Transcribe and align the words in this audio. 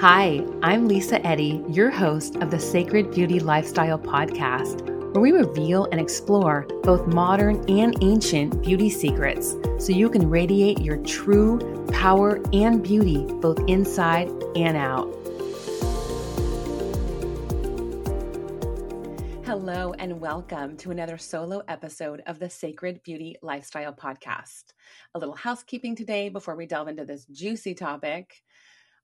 Hi, 0.00 0.46
I'm 0.62 0.86
Lisa 0.86 1.24
Eddy, 1.26 1.60
your 1.68 1.90
host 1.90 2.36
of 2.36 2.52
the 2.52 2.60
Sacred 2.60 3.10
Beauty 3.10 3.40
Lifestyle 3.40 3.98
Podcast, 3.98 4.86
where 5.12 5.20
we 5.20 5.32
reveal 5.32 5.86
and 5.86 6.00
explore 6.00 6.68
both 6.84 7.06
modern 7.08 7.68
and 7.68 7.96
ancient 8.00 8.62
beauty 8.62 8.90
secrets 8.90 9.56
so 9.78 9.92
you 9.92 10.08
can 10.08 10.30
radiate 10.30 10.80
your 10.80 10.98
true 10.98 11.58
power 11.92 12.40
and 12.52 12.80
beauty 12.80 13.24
both 13.40 13.58
inside 13.68 14.30
and 14.54 14.76
out. 14.76 15.12
Hello, 19.70 19.92
and 19.98 20.18
welcome 20.18 20.78
to 20.78 20.92
another 20.92 21.18
solo 21.18 21.62
episode 21.68 22.22
of 22.26 22.38
the 22.38 22.48
Sacred 22.48 23.02
Beauty 23.02 23.36
Lifestyle 23.42 23.92
Podcast. 23.92 24.72
A 25.14 25.18
little 25.18 25.34
housekeeping 25.34 25.94
today 25.94 26.30
before 26.30 26.56
we 26.56 26.64
delve 26.64 26.88
into 26.88 27.04
this 27.04 27.26
juicy 27.26 27.74
topic. 27.74 28.42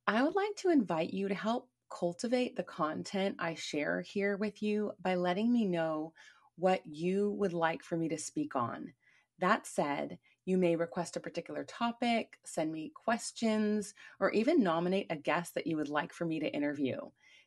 I 0.07 0.23
would 0.23 0.35
like 0.35 0.57
to 0.57 0.71
invite 0.71 1.13
you 1.13 1.29
to 1.29 1.35
help 1.35 1.69
cultivate 1.91 2.57
the 2.57 2.63
content 2.63 3.37
I 3.39 3.53
share 3.57 4.01
here 4.01 4.39
with 4.39 4.63
you 4.63 4.93
by 5.03 5.17
letting 5.17 5.53
me 5.53 5.67
know 5.67 6.15
what 6.57 6.81
you 6.87 7.33
would 7.33 7.53
like 7.53 7.83
for 7.83 7.99
me 7.99 8.09
to 8.09 8.17
speak 8.17 8.57
on. 8.57 8.95
That 9.41 9.67
said, 9.67 10.19
you 10.47 10.57
may 10.57 10.77
request 10.77 11.17
a 11.17 11.21
particular 11.21 11.65
topic, 11.65 12.39
send 12.47 12.73
me 12.73 12.91
questions, 12.95 13.93
or 14.19 14.31
even 14.31 14.63
nominate 14.63 15.09
a 15.11 15.17
guest 15.17 15.57
that 15.57 15.67
you 15.67 15.77
would 15.77 15.91
like 15.91 16.15
for 16.15 16.25
me 16.25 16.41
to 16.41 16.49
interview. 16.49 16.97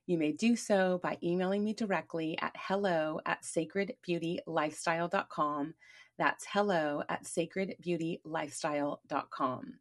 You 0.08 0.18
may 0.18 0.32
do 0.32 0.56
so 0.56 1.00
by 1.04 1.20
emailing 1.22 1.64
me 1.66 1.74
directly 1.74 2.40
at 2.40 2.56
hello 2.58 3.20
at 3.26 3.44
sacredbeautylifestyle.com. 3.44 5.74
That's 6.18 6.46
hello 6.50 7.04
at 7.10 7.26
sacredbeautylifestyle.com. 7.26 9.74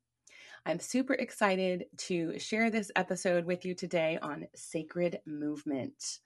I'm 0.66 0.80
super 0.80 1.14
excited 1.14 1.84
to 1.98 2.36
share 2.40 2.70
this 2.70 2.90
episode 2.96 3.44
with 3.44 3.64
you 3.64 3.72
today 3.72 4.18
on 4.20 4.48
sacred 4.56 5.20
movement. 5.26 6.18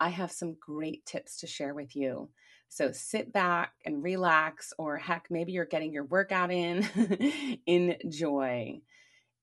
I 0.00 0.08
have 0.08 0.32
some 0.32 0.56
great 0.58 1.04
tips 1.04 1.36
to 1.40 1.46
share 1.46 1.74
with 1.74 1.94
you. 1.94 2.30
So 2.70 2.90
sit 2.90 3.34
back 3.34 3.74
and 3.84 4.02
relax, 4.02 4.72
or 4.78 4.96
heck, 4.96 5.26
maybe 5.30 5.52
you're 5.52 5.66
getting 5.66 5.92
your 5.92 6.04
workout 6.04 6.50
in. 6.50 6.88
Enjoy. 7.66 8.80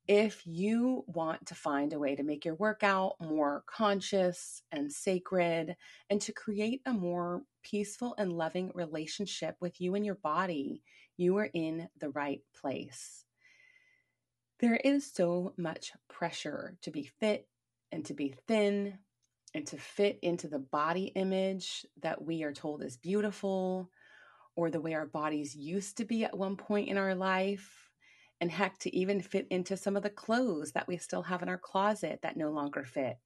If 0.10 0.42
you 0.44 1.04
want 1.06 1.46
to 1.46 1.54
find 1.54 1.94
a 1.94 2.00
way 2.00 2.16
to 2.16 2.24
make 2.24 2.44
your 2.44 2.56
workout 2.56 3.14
more 3.22 3.64
conscious 3.68 4.64
and 4.72 4.92
sacred, 4.92 5.76
and 6.10 6.20
to 6.22 6.34
create 6.34 6.82
a 6.88 6.94
more 6.94 7.44
peaceful 7.62 8.16
and 8.18 8.34
loving 8.34 8.72
relationship 8.74 9.56
with 9.62 9.80
you 9.80 9.94
and 9.94 10.04
your 10.04 10.16
body, 10.16 10.82
you 11.16 11.38
are 11.38 11.52
in 11.54 11.90
the 12.00 12.10
right 12.10 12.42
place. 12.60 13.24
There 14.60 14.78
is 14.78 15.14
so 15.14 15.54
much 15.58 15.92
pressure 16.08 16.76
to 16.82 16.90
be 16.90 17.04
fit 17.20 17.48
and 17.92 18.04
to 18.06 18.16
be 18.16 18.34
thin 18.48 18.98
and 19.54 19.68
to 19.68 19.78
fit 19.78 20.18
into 20.24 20.48
the 20.48 20.58
body 20.58 21.12
image 21.14 21.86
that 22.02 22.20
we 22.20 22.42
are 22.42 22.52
told 22.52 22.84
is 22.84 22.98
beautiful 22.98 23.92
or 24.56 24.72
the 24.72 24.82
way 24.82 24.96
our 24.96 25.06
bodies 25.06 25.56
used 25.56 25.98
to 25.98 26.06
be 26.06 26.24
at 26.24 26.36
one 26.36 26.56
point 26.56 26.90
in 26.90 26.98
our 26.98 27.14
life. 27.14 27.89
And 28.42 28.52
heck, 28.52 28.78
to 28.80 28.96
even 28.96 29.22
fit 29.22 29.48
into 29.50 29.76
some 29.76 29.98
of 29.98 30.04
the 30.04 30.10
clothes 30.10 30.72
that 30.72 30.88
we 30.88 30.98
still 30.98 31.24
have 31.24 31.44
in 31.44 31.50
our 31.50 31.58
closet 31.58 32.20
that 32.24 32.38
no 32.38 32.52
longer 32.52 32.86
fit. 32.86 33.18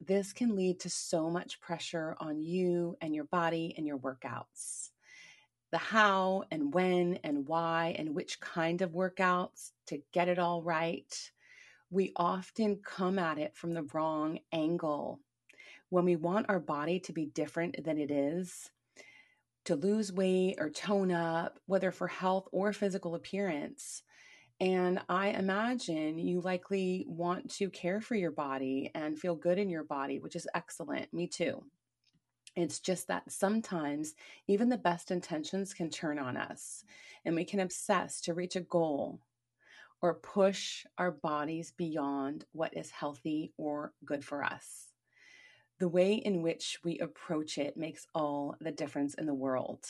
This 0.00 0.32
can 0.32 0.56
lead 0.56 0.80
to 0.80 0.90
so 0.90 1.30
much 1.30 1.60
pressure 1.60 2.16
on 2.18 2.40
you 2.40 2.96
and 3.00 3.14
your 3.14 3.24
body 3.24 3.74
and 3.76 3.86
your 3.86 3.98
workouts 3.98 4.90
the 5.72 5.78
how 5.78 6.44
and 6.50 6.72
when 6.72 7.18
and 7.24 7.48
why 7.48 7.96
and 7.98 8.14
which 8.14 8.38
kind 8.40 8.82
of 8.82 8.92
workouts 8.92 9.72
to 9.86 10.02
get 10.12 10.28
it 10.28 10.38
all 10.38 10.62
right, 10.62 11.32
we 11.90 12.12
often 12.14 12.76
come 12.84 13.18
at 13.18 13.38
it 13.38 13.56
from 13.56 13.72
the 13.72 13.88
wrong 13.94 14.38
angle. 14.52 15.18
When 15.88 16.04
we 16.04 16.16
want 16.16 16.46
our 16.48 16.60
body 16.60 17.00
to 17.00 17.12
be 17.12 17.26
different 17.26 17.82
than 17.84 17.98
it 17.98 18.10
is, 18.10 18.70
to 19.64 19.74
lose 19.76 20.12
weight 20.12 20.56
or 20.58 20.68
tone 20.68 21.10
up, 21.10 21.58
whether 21.66 21.90
for 21.90 22.08
health 22.08 22.48
or 22.52 22.72
physical 22.72 23.14
appearance. 23.14 24.02
And 24.62 25.00
I 25.08 25.30
imagine 25.30 26.20
you 26.20 26.40
likely 26.40 27.04
want 27.08 27.50
to 27.56 27.68
care 27.68 28.00
for 28.00 28.14
your 28.14 28.30
body 28.30 28.92
and 28.94 29.18
feel 29.18 29.34
good 29.34 29.58
in 29.58 29.68
your 29.68 29.82
body, 29.82 30.20
which 30.20 30.36
is 30.36 30.46
excellent. 30.54 31.12
Me 31.12 31.26
too. 31.26 31.64
It's 32.54 32.78
just 32.78 33.08
that 33.08 33.28
sometimes 33.28 34.14
even 34.46 34.68
the 34.68 34.78
best 34.78 35.10
intentions 35.10 35.74
can 35.74 35.90
turn 35.90 36.16
on 36.20 36.36
us 36.36 36.84
and 37.24 37.34
we 37.34 37.44
can 37.44 37.58
obsess 37.58 38.20
to 38.20 38.34
reach 38.34 38.54
a 38.54 38.60
goal 38.60 39.18
or 40.00 40.14
push 40.14 40.86
our 40.96 41.10
bodies 41.10 41.72
beyond 41.76 42.44
what 42.52 42.76
is 42.76 42.92
healthy 42.92 43.52
or 43.56 43.94
good 44.04 44.24
for 44.24 44.44
us. 44.44 44.92
The 45.80 45.88
way 45.88 46.14
in 46.14 46.40
which 46.40 46.78
we 46.84 47.00
approach 47.00 47.58
it 47.58 47.76
makes 47.76 48.06
all 48.14 48.54
the 48.60 48.70
difference 48.70 49.14
in 49.14 49.26
the 49.26 49.34
world. 49.34 49.86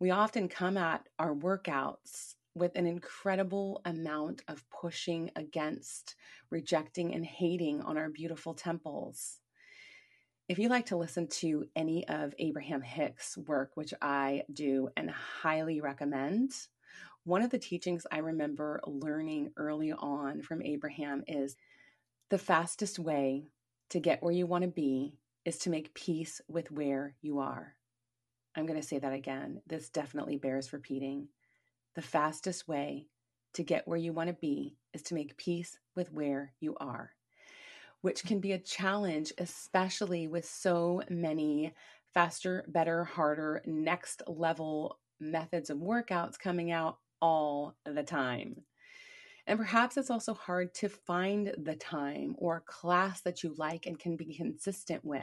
We 0.00 0.10
often 0.10 0.48
come 0.48 0.76
at 0.76 1.08
our 1.20 1.32
workouts 1.32 2.34
with 2.54 2.76
an 2.76 2.86
incredible 2.86 3.80
amount 3.84 4.42
of 4.48 4.64
pushing 4.68 5.30
against, 5.36 6.16
rejecting, 6.50 7.14
and 7.14 7.24
hating 7.24 7.80
on 7.82 7.96
our 7.96 8.08
beautiful 8.08 8.54
temples. 8.54 9.40
If 10.48 10.58
you 10.58 10.68
like 10.68 10.86
to 10.86 10.96
listen 10.96 11.28
to 11.28 11.64
any 11.74 12.06
of 12.08 12.34
Abraham 12.38 12.82
Hicks' 12.82 13.38
work, 13.38 13.70
which 13.74 13.94
I 14.02 14.42
do 14.52 14.88
and 14.96 15.10
highly 15.10 15.80
recommend, 15.80 16.52
one 17.24 17.42
of 17.42 17.50
the 17.50 17.58
teachings 17.58 18.06
I 18.10 18.18
remember 18.18 18.80
learning 18.84 19.52
early 19.56 19.92
on 19.92 20.42
from 20.42 20.60
Abraham 20.62 21.22
is 21.26 21.56
the 22.30 22.38
fastest 22.38 22.98
way 22.98 23.46
to 23.90 24.00
get 24.00 24.22
where 24.22 24.34
you 24.34 24.46
want 24.46 24.62
to 24.62 24.68
be 24.68 25.14
is 25.44 25.58
to 25.58 25.70
make 25.70 25.94
peace 25.94 26.40
with 26.48 26.70
where 26.70 27.14
you 27.20 27.38
are. 27.38 27.76
I'm 28.56 28.66
going 28.66 28.80
to 28.80 28.86
say 28.86 28.98
that 28.98 29.12
again. 29.12 29.62
This 29.66 29.88
definitely 29.88 30.36
bears 30.36 30.72
repeating. 30.72 31.28
The 31.94 32.02
fastest 32.02 32.68
way 32.68 33.08
to 33.54 33.62
get 33.62 33.86
where 33.86 33.98
you 33.98 34.12
want 34.12 34.28
to 34.28 34.34
be 34.34 34.76
is 34.94 35.02
to 35.02 35.14
make 35.14 35.36
peace 35.36 35.78
with 35.94 36.12
where 36.12 36.52
you 36.60 36.76
are 36.80 37.12
which 38.02 38.24
can 38.24 38.40
be 38.40 38.52
a 38.52 38.58
challenge, 38.58 39.32
especially 39.38 40.26
with 40.28 40.44
so 40.44 41.02
many 41.08 41.72
faster, 42.12 42.64
better, 42.68 43.04
harder, 43.04 43.62
next 43.64 44.22
level 44.26 44.98
methods 45.18 45.70
of 45.70 45.78
workouts 45.78 46.38
coming 46.38 46.70
out 46.70 46.98
all 47.22 47.76
the 47.86 48.02
time. 48.02 48.56
And 49.46 49.58
perhaps 49.58 49.96
it's 49.96 50.10
also 50.10 50.34
hard 50.34 50.74
to 50.74 50.88
find 50.88 51.54
the 51.56 51.74
time 51.76 52.34
or 52.38 52.62
class 52.66 53.22
that 53.22 53.42
you 53.42 53.54
like 53.56 53.86
and 53.86 53.98
can 53.98 54.16
be 54.16 54.36
consistent 54.36 55.04
with. 55.04 55.22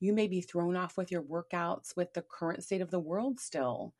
You 0.00 0.12
may 0.12 0.28
be 0.28 0.42
thrown 0.42 0.76
off 0.76 0.96
with 0.96 1.10
your 1.10 1.22
workouts 1.22 1.96
with 1.96 2.12
the 2.12 2.22
current 2.22 2.62
state 2.62 2.82
of 2.82 2.90
the 2.90 3.00
world 3.00 3.40
still 3.40 3.94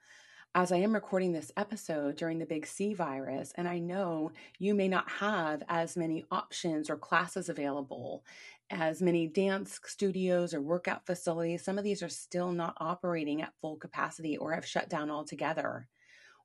as 0.55 0.71
I 0.71 0.77
am 0.77 0.93
recording 0.93 1.33
this 1.33 1.51
episode 1.57 2.17
during 2.17 2.39
the 2.39 2.45
big 2.45 2.67
C 2.67 2.93
virus, 2.93 3.53
and 3.57 3.67
I 3.67 3.79
know 3.79 4.33
you 4.59 4.75
may 4.75 4.87
not 4.87 5.11
have 5.11 5.63
as 5.67 5.97
many 5.97 6.27
options 6.31 6.91
or 6.91 6.97
classes 6.97 7.49
available, 7.49 8.23
as 8.69 9.01
many 9.01 9.27
dance 9.27 9.81
studios 9.87 10.53
or 10.53 10.61
workout 10.61 11.07
facilities. 11.07 11.65
Some 11.65 11.79
of 11.79 11.85
these 11.85 12.03
are 12.03 12.09
still 12.11 12.53
not 12.53 12.77
operating 12.79 13.41
at 13.41 13.55
full 13.63 13.77
capacity 13.77 14.37
or 14.37 14.53
have 14.53 14.67
shut 14.67 14.91
down 14.91 15.11
altogether. 15.11 15.89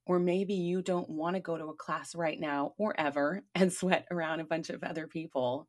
Or 0.05 0.19
maybe 0.19 0.53
you 0.53 0.81
don't 0.81 1.09
want 1.09 1.35
to 1.35 1.41
go 1.41 1.57
to 1.57 1.65
a 1.65 1.75
class 1.75 2.15
right 2.15 2.39
now 2.39 2.75
or 2.77 2.97
ever 2.97 3.43
and 3.55 3.73
sweat 3.73 4.07
around 4.09 4.39
a 4.39 4.45
bunch 4.45 4.69
of 4.69 4.83
other 4.83 5.07
people 5.07 5.67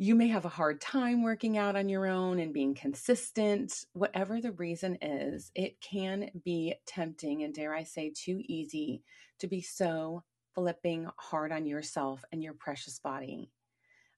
you 0.00 0.14
may 0.14 0.28
have 0.28 0.44
a 0.44 0.50
hard 0.50 0.80
time 0.80 1.24
working 1.24 1.58
out 1.58 1.74
on 1.74 1.88
your 1.88 2.06
own 2.06 2.38
and 2.38 2.54
being 2.54 2.72
consistent. 2.72 3.84
Whatever 3.94 4.40
the 4.40 4.52
reason 4.52 4.96
is, 5.02 5.50
it 5.56 5.80
can 5.80 6.30
be 6.44 6.74
tempting 6.86 7.42
and, 7.42 7.52
dare 7.52 7.74
I 7.74 7.82
say, 7.82 8.12
too 8.14 8.40
easy 8.46 9.02
to 9.40 9.48
be 9.48 9.60
so 9.60 10.22
flipping 10.54 11.08
hard 11.16 11.50
on 11.50 11.66
yourself 11.66 12.24
and 12.30 12.40
your 12.40 12.54
precious 12.54 13.00
body. 13.00 13.50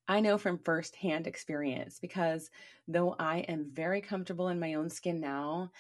I 0.07 0.21
know 0.21 0.37
from 0.37 0.59
firsthand 0.59 1.27
experience 1.27 1.99
because 1.99 2.51
though 2.87 3.17
I 3.19 3.39
am 3.39 3.71
very 3.73 4.03
comfortable 4.03 4.49
in 4.49 4.61
my 4.61 4.75
own 4.75 4.91
skin 4.91 5.19
now, 5.19 5.71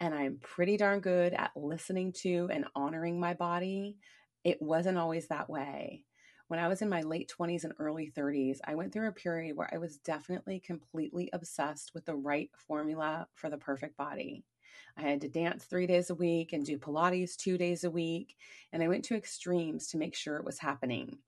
and 0.00 0.14
I'm 0.14 0.38
pretty 0.42 0.76
darn 0.76 1.00
good 1.00 1.32
at 1.32 1.56
listening 1.56 2.12
to 2.20 2.50
and 2.52 2.66
honoring 2.74 3.18
my 3.18 3.32
body, 3.32 3.96
it 4.44 4.60
wasn't 4.60 4.98
always 4.98 5.28
that 5.28 5.48
way 5.48 6.04
when 6.48 6.60
I 6.60 6.68
was 6.68 6.80
in 6.80 6.88
my 6.88 7.02
late 7.02 7.32
20s 7.36 7.64
and 7.64 7.72
early 7.78 8.12
30s, 8.16 8.58
I 8.64 8.76
went 8.76 8.92
through 8.92 9.08
a 9.08 9.12
period 9.12 9.56
where 9.56 9.68
I 9.72 9.78
was 9.78 9.98
definitely 9.98 10.60
completely 10.60 11.28
obsessed 11.32 11.92
with 11.92 12.04
the 12.04 12.14
right 12.14 12.50
formula 12.68 13.26
for 13.34 13.50
the 13.50 13.58
perfect 13.58 13.96
body. 13.96 14.44
I 14.96 15.02
had 15.02 15.20
to 15.22 15.28
dance 15.28 15.64
three 15.64 15.86
days 15.86 16.10
a 16.10 16.14
week 16.14 16.52
and 16.52 16.64
do 16.64 16.78
Pilates 16.78 17.36
two 17.36 17.58
days 17.58 17.84
a 17.84 17.90
week, 17.90 18.36
and 18.72 18.82
I 18.82 18.88
went 18.88 19.04
to 19.06 19.16
extremes 19.16 19.88
to 19.88 19.98
make 19.98 20.14
sure 20.14 20.36
it 20.36 20.44
was 20.44 20.58
happening. 20.58 21.18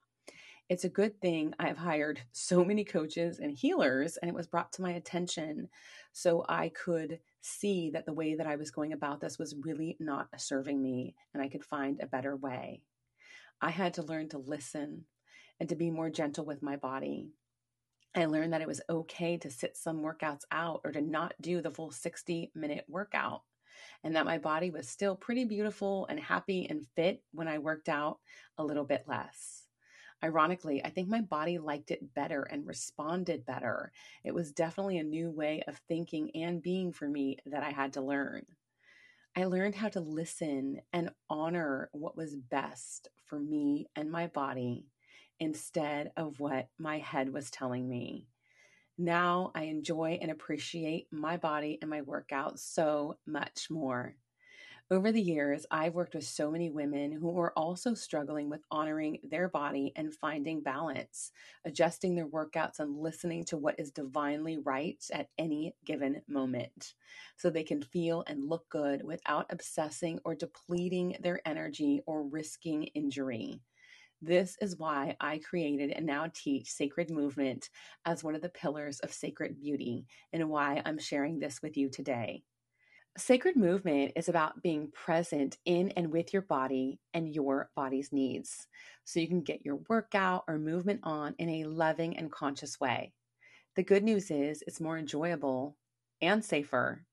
It's 0.69 0.85
a 0.85 0.91
good 0.91 1.21
thing 1.21 1.55
I've 1.59 1.79
hired 1.79 2.21
so 2.33 2.65
many 2.65 2.85
coaches 2.85 3.41
and 3.41 3.53
healers, 3.53 4.19
and 4.19 4.29
it 4.29 4.35
was 4.35 4.47
brought 4.47 4.73
to 4.75 4.83
my 4.83 4.93
attention 4.93 5.69
so 6.13 6.45
I 6.49 6.69
could 6.69 7.19
see 7.41 7.91
that 7.91 8.07
the 8.07 8.13
way 8.13 8.35
that 8.37 8.47
I 8.47 8.57
was 8.57 8.71
going 8.71 8.93
about 8.93 9.21
this 9.21 9.39
was 9.39 9.57
really 9.63 9.97
not 9.99 10.29
serving 10.37 10.81
me, 10.81 11.15
and 11.35 11.43
I 11.43 11.49
could 11.49 11.65
find 11.65 12.01
a 12.01 12.07
better 12.07 12.37
way. 12.37 12.83
I 13.61 13.71
had 13.71 13.95
to 13.95 14.03
learn 14.03 14.29
to 14.31 14.39
listen 14.39 15.05
and 15.59 15.69
to 15.69 15.77
be 15.77 15.91
more 15.91 16.11
gentle 16.11 16.45
with 16.45 16.63
my 16.63 16.77
body. 16.77 17.33
I 18.15 18.27
learned 18.27 18.53
that 18.53 18.61
it 18.61 18.69
was 18.69 18.81
okay 18.89 19.37
to 19.39 19.51
sit 19.51 19.77
some 19.77 20.03
workouts 20.03 20.45
out 20.51 20.81
or 20.85 20.93
to 20.93 21.01
not 21.01 21.35
do 21.41 21.61
the 21.61 21.71
full 21.71 21.91
60 21.91 22.53
minute 22.55 22.85
workout, 22.89 23.43
and 24.03 24.15
that 24.17 24.25
my 24.25 24.39
body 24.39 24.71
was 24.71 24.89
still 24.89 25.17
pretty 25.17 25.45
beautiful 25.45 26.07
and 26.07 26.19
happy 26.19 26.67
and 26.69 26.87
fit 26.95 27.23
when 27.33 27.49
I 27.49 27.59
worked 27.59 27.89
out 27.89 28.19
a 28.57 28.65
little 28.65 28.85
bit 28.85 29.05
less. 29.07 29.65
Ironically, 30.23 30.85
I 30.85 30.91
think 30.91 31.09
my 31.09 31.21
body 31.21 31.59
liked 31.59 31.91
it 31.91 32.15
better 32.15 32.43
and 32.43 32.67
responded 32.67 33.47
better. 33.47 33.93
It 34.25 34.35
was 34.35 34.53
definitely 34.53 34.99
a 34.99 35.05
new 35.05 35.31
way 35.31 35.63
of 35.69 35.81
thinking 35.89 36.31
and 36.35 36.63
being 36.63 36.93
for 36.93 37.09
me 37.09 37.39
that 37.47 37.63
I 37.63 37.71
had 37.71 37.93
to 37.93 38.01
learn. 38.01 38.45
I 39.39 39.45
learned 39.45 39.77
how 39.77 39.89
to 39.91 40.01
listen 40.01 40.81
and 40.93 41.11
honor 41.31 41.91
what 41.93 42.17
was 42.17 42.35
best 42.35 43.07
for 43.27 43.39
me 43.39 43.87
and 43.95 44.11
my 44.11 44.27
body 44.27 44.87
instead 45.39 46.11
of 46.17 46.41
what 46.41 46.71
my 46.77 46.99
head 46.99 47.33
was 47.33 47.49
telling 47.49 47.89
me. 47.89 48.27
Now 48.99 49.53
I 49.55 49.65
enjoy 49.67 50.19
and 50.21 50.33
appreciate 50.33 51.07
my 51.13 51.37
body 51.37 51.79
and 51.81 51.89
my 51.89 52.01
workouts 52.01 52.59
so 52.59 53.19
much 53.29 53.69
more. 53.71 54.17
Over 54.91 55.13
the 55.13 55.21
years, 55.21 55.67
I've 55.71 55.95
worked 55.95 56.15
with 56.15 56.25
so 56.25 56.51
many 56.51 56.71
women 56.71 57.13
who 57.13 57.39
are 57.39 57.53
also 57.55 57.93
struggling 57.93 58.49
with 58.49 58.65
honoring 58.71 59.19
their 59.23 59.47
body 59.49 59.93
and 59.97 60.15
finding 60.15 60.63
balance, 60.63 61.31
adjusting 61.67 62.15
their 62.15 62.27
workouts 62.27 62.79
and 62.79 62.97
listening 62.99 63.45
to 63.47 63.59
what 63.59 63.79
is 63.79 63.91
divinely 63.91 64.57
right 64.57 65.03
at 65.13 65.29
any 65.37 65.75
given 65.85 66.23
moment 66.27 66.95
so 67.37 67.51
they 67.51 67.65
can 67.65 67.83
feel 67.83 68.25
and 68.27 68.49
look 68.49 68.67
good 68.71 69.05
without 69.05 69.45
obsessing 69.51 70.21
or 70.25 70.35
depleting 70.35 71.17
their 71.21 71.43
energy 71.47 72.01
or 72.07 72.27
risking 72.27 72.85
injury. 72.95 73.61
This 74.23 74.57
is 74.63 74.79
why 74.79 75.17
I 75.21 75.37
created 75.39 75.91
and 75.91 76.07
now 76.07 76.31
teach 76.33 76.71
sacred 76.71 77.11
movement 77.11 77.69
as 78.07 78.25
one 78.25 78.35
of 78.35 78.41
the 78.41 78.49
pillars 78.49 79.01
of 79.01 79.13
sacred 79.13 79.61
beauty 79.61 80.07
and 80.33 80.49
why 80.49 80.81
I'm 80.87 80.99
sharing 80.99 81.39
this 81.39 81.61
with 81.63 81.77
you 81.77 81.91
today. 81.91 82.43
Sacred 83.19 83.57
movement 83.57 84.13
is 84.15 84.29
about 84.29 84.63
being 84.63 84.93
present 84.93 85.59
in 85.65 85.91
and 85.97 86.13
with 86.13 86.33
your 86.33 86.43
body 86.43 87.01
and 87.13 87.35
your 87.35 87.69
body's 87.75 88.13
needs 88.13 88.69
so 89.05 89.19
you 89.19 89.27
can 89.27 89.41
get 89.41 89.65
your 89.65 89.81
workout 89.89 90.45
or 90.47 90.57
movement 90.57 91.01
on 91.03 91.35
in 91.39 91.49
a 91.49 91.65
loving 91.65 92.17
and 92.17 92.31
conscious 92.31 92.79
way. 92.79 93.13
The 93.75 93.83
good 93.83 94.05
news 94.05 94.31
is 94.31 94.63
it's 94.69 94.81
more 94.81 94.97
enjoyable 94.97 95.77
and 96.23 96.45
safer. 96.45 97.05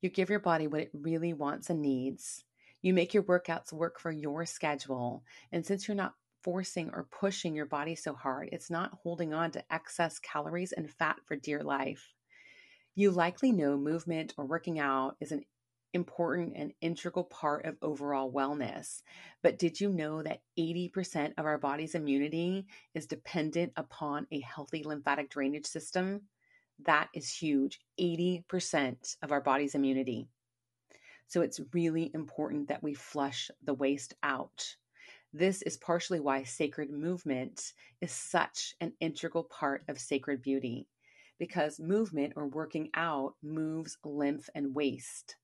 You 0.00 0.08
give 0.08 0.30
your 0.30 0.40
body 0.40 0.66
what 0.66 0.80
it 0.80 0.90
really 0.94 1.34
wants 1.34 1.68
and 1.68 1.82
needs. 1.82 2.44
You 2.80 2.94
make 2.94 3.12
your 3.12 3.24
workouts 3.24 3.70
work 3.70 4.00
for 4.00 4.10
your 4.10 4.46
schedule. 4.46 5.24
And 5.52 5.64
since 5.64 5.86
you're 5.86 5.94
not 5.94 6.14
forcing 6.42 6.88
or 6.94 7.06
pushing 7.10 7.54
your 7.54 7.66
body 7.66 7.96
so 7.96 8.14
hard, 8.14 8.48
it's 8.50 8.70
not 8.70 8.98
holding 9.02 9.34
on 9.34 9.50
to 9.50 9.64
excess 9.70 10.18
calories 10.20 10.72
and 10.72 10.90
fat 10.90 11.16
for 11.26 11.36
dear 11.36 11.62
life. 11.62 12.13
You 12.96 13.10
likely 13.10 13.50
know 13.50 13.76
movement 13.76 14.34
or 14.36 14.46
working 14.46 14.78
out 14.78 15.16
is 15.20 15.32
an 15.32 15.42
important 15.94 16.52
and 16.54 16.72
integral 16.80 17.24
part 17.24 17.64
of 17.64 17.76
overall 17.82 18.30
wellness. 18.30 19.02
But 19.42 19.58
did 19.58 19.80
you 19.80 19.88
know 19.88 20.22
that 20.22 20.42
80% 20.56 21.32
of 21.36 21.44
our 21.44 21.58
body's 21.58 21.96
immunity 21.96 22.66
is 22.94 23.06
dependent 23.06 23.72
upon 23.76 24.28
a 24.30 24.40
healthy 24.40 24.84
lymphatic 24.84 25.28
drainage 25.28 25.66
system? 25.66 26.22
That 26.84 27.08
is 27.14 27.28
huge 27.28 27.80
80% 28.00 29.16
of 29.22 29.32
our 29.32 29.40
body's 29.40 29.74
immunity. 29.74 30.28
So 31.26 31.40
it's 31.40 31.60
really 31.72 32.12
important 32.14 32.68
that 32.68 32.82
we 32.82 32.94
flush 32.94 33.50
the 33.64 33.74
waste 33.74 34.14
out. 34.22 34.76
This 35.32 35.62
is 35.62 35.76
partially 35.76 36.20
why 36.20 36.44
sacred 36.44 36.90
movement 36.90 37.72
is 38.00 38.12
such 38.12 38.76
an 38.80 38.92
integral 39.00 39.42
part 39.42 39.82
of 39.88 39.98
sacred 39.98 40.42
beauty 40.42 40.86
because 41.38 41.80
movement 41.80 42.34
or 42.36 42.46
working 42.46 42.90
out 42.94 43.34
moves 43.42 43.98
lymph 44.04 44.48
and 44.54 44.74
waste. 44.74 45.36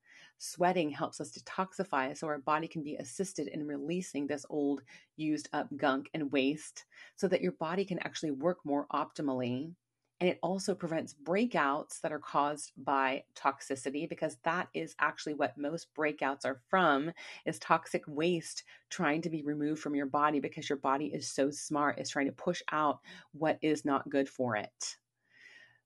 Sweating 0.42 0.88
helps 0.88 1.20
us 1.20 1.32
detoxify 1.32 2.16
so 2.16 2.26
our 2.26 2.38
body 2.38 2.66
can 2.66 2.82
be 2.82 2.96
assisted 2.96 3.48
in 3.48 3.66
releasing 3.66 4.26
this 4.26 4.46
old, 4.48 4.80
used 5.16 5.50
up 5.52 5.68
gunk 5.76 6.08
and 6.14 6.32
waste 6.32 6.86
so 7.14 7.28
that 7.28 7.42
your 7.42 7.52
body 7.52 7.84
can 7.84 7.98
actually 7.98 8.30
work 8.30 8.58
more 8.64 8.86
optimally. 8.90 9.74
And 10.20 10.30
it 10.30 10.38
also 10.42 10.74
prevents 10.74 11.14
breakouts 11.14 12.00
that 12.00 12.12
are 12.12 12.18
caused 12.18 12.72
by 12.78 13.24
toxicity 13.34 14.08
because 14.08 14.38
that 14.44 14.68
is 14.72 14.94
actually 14.98 15.34
what 15.34 15.58
most 15.58 15.88
breakouts 15.94 16.46
are 16.46 16.60
from 16.68 17.12
is 17.44 17.58
toxic 17.58 18.02
waste 18.06 18.64
trying 18.88 19.20
to 19.22 19.30
be 19.30 19.42
removed 19.42 19.82
from 19.82 19.94
your 19.94 20.06
body 20.06 20.40
because 20.40 20.70
your 20.70 20.78
body 20.78 21.06
is 21.06 21.30
so 21.30 21.50
smart 21.50 21.98
is 21.98 22.08
trying 22.08 22.26
to 22.26 22.32
push 22.32 22.62
out 22.72 23.00
what 23.32 23.58
is 23.60 23.84
not 23.84 24.08
good 24.08 24.28
for 24.28 24.56
it. 24.56 24.96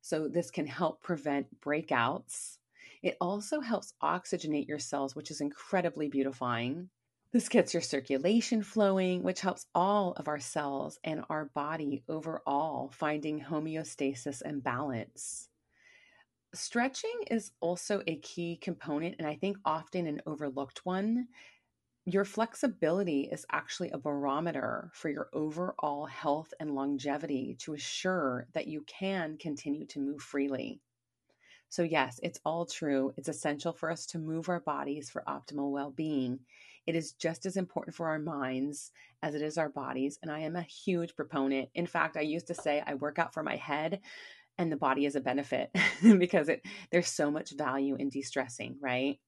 So, 0.06 0.28
this 0.28 0.50
can 0.50 0.66
help 0.66 1.00
prevent 1.00 1.62
breakouts. 1.62 2.58
It 3.02 3.16
also 3.22 3.60
helps 3.60 3.94
oxygenate 4.02 4.68
your 4.68 4.78
cells, 4.78 5.16
which 5.16 5.30
is 5.30 5.40
incredibly 5.40 6.08
beautifying. 6.08 6.90
This 7.32 7.48
gets 7.48 7.72
your 7.72 7.80
circulation 7.80 8.62
flowing, 8.62 9.22
which 9.22 9.40
helps 9.40 9.64
all 9.74 10.12
of 10.18 10.28
our 10.28 10.38
cells 10.38 10.98
and 11.04 11.24
our 11.30 11.46
body 11.46 12.04
overall 12.06 12.90
finding 12.92 13.40
homeostasis 13.40 14.42
and 14.42 14.62
balance. 14.62 15.48
Stretching 16.52 17.24
is 17.30 17.52
also 17.60 18.02
a 18.06 18.16
key 18.16 18.58
component, 18.58 19.16
and 19.18 19.26
I 19.26 19.36
think 19.36 19.56
often 19.64 20.06
an 20.06 20.20
overlooked 20.26 20.84
one 20.84 21.28
your 22.06 22.24
flexibility 22.24 23.22
is 23.32 23.46
actually 23.50 23.90
a 23.90 23.98
barometer 23.98 24.90
for 24.92 25.08
your 25.08 25.28
overall 25.32 26.06
health 26.06 26.52
and 26.60 26.74
longevity 26.74 27.56
to 27.60 27.74
assure 27.74 28.46
that 28.52 28.66
you 28.66 28.82
can 28.82 29.38
continue 29.38 29.86
to 29.86 30.00
move 30.00 30.20
freely. 30.20 30.80
So, 31.68 31.82
yes, 31.82 32.20
it's 32.22 32.40
all 32.44 32.66
true. 32.66 33.12
It's 33.16 33.28
essential 33.28 33.72
for 33.72 33.90
us 33.90 34.06
to 34.06 34.18
move 34.18 34.48
our 34.48 34.60
bodies 34.60 35.10
for 35.10 35.24
optimal 35.26 35.70
well 35.72 35.90
being. 35.90 36.40
It 36.86 36.94
is 36.94 37.12
just 37.12 37.46
as 37.46 37.56
important 37.56 37.96
for 37.96 38.08
our 38.08 38.18
minds 38.18 38.92
as 39.22 39.34
it 39.34 39.42
is 39.42 39.58
our 39.58 39.70
bodies. 39.70 40.18
And 40.22 40.30
I 40.30 40.40
am 40.40 40.56
a 40.56 40.62
huge 40.62 41.16
proponent. 41.16 41.70
In 41.74 41.86
fact, 41.86 42.16
I 42.16 42.20
used 42.20 42.46
to 42.48 42.54
say 42.54 42.82
I 42.86 42.94
work 42.94 43.18
out 43.18 43.34
for 43.34 43.42
my 43.42 43.56
head 43.56 44.00
and 44.58 44.70
the 44.72 44.76
body 44.76 45.06
is 45.06 45.16
a 45.16 45.20
benefit 45.20 45.70
because 46.18 46.48
it 46.48 46.62
there's 46.92 47.08
so 47.08 47.30
much 47.30 47.52
value 47.52 47.96
in 47.96 48.10
de-stressing, 48.10 48.78
right? 48.80 49.18